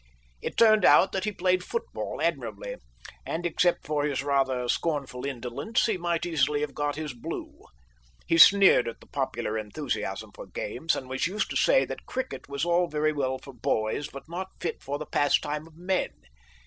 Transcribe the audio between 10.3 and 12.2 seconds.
for games, and was used to say that